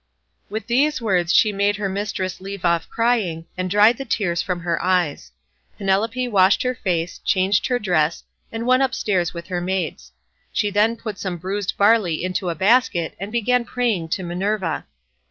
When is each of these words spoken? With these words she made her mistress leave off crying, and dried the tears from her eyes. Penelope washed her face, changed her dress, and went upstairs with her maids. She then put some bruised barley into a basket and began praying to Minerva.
With 0.49 0.65
these 0.65 0.99
words 0.99 1.31
she 1.31 1.51
made 1.53 1.75
her 1.75 1.87
mistress 1.87 2.41
leave 2.41 2.65
off 2.65 2.89
crying, 2.89 3.45
and 3.55 3.69
dried 3.69 3.99
the 3.99 4.03
tears 4.03 4.41
from 4.41 4.61
her 4.61 4.81
eyes. 4.81 5.31
Penelope 5.77 6.27
washed 6.27 6.63
her 6.63 6.73
face, 6.73 7.19
changed 7.19 7.67
her 7.67 7.77
dress, 7.77 8.23
and 8.51 8.65
went 8.65 8.81
upstairs 8.81 9.35
with 9.35 9.45
her 9.49 9.61
maids. 9.61 10.11
She 10.51 10.71
then 10.71 10.95
put 10.97 11.19
some 11.19 11.37
bruised 11.37 11.77
barley 11.77 12.23
into 12.23 12.49
a 12.49 12.55
basket 12.55 13.15
and 13.19 13.31
began 13.31 13.63
praying 13.63 14.07
to 14.09 14.23
Minerva. 14.23 14.87